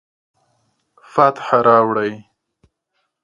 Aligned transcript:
فتح 1.13 1.47
راوړي 1.65 2.13